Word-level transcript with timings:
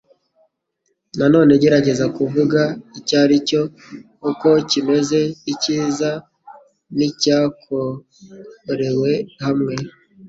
Noneho 1.17 1.59
gerageza 1.63 2.05
kuvuga 2.17 2.61
icyo 2.99 3.15
aricyo, 3.23 3.61
uko 4.29 4.49
kimeze, 4.69 5.19
icyiza, 5.51 6.09
nicyakorewe 6.95 9.11
hamwe 9.43 9.73